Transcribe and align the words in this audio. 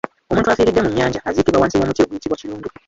Omuntu 0.31 0.49
afiiridde 0.49 0.81
mu 0.83 0.89
nnyanja 0.91 1.23
aziikibwa 1.29 1.61
wansi 1.61 1.77
w’omuti 1.79 2.01
oguyitibwa 2.03 2.39
Kirundu. 2.41 2.67